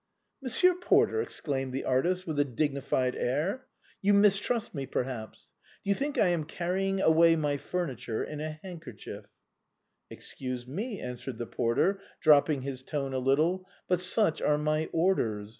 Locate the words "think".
5.95-6.17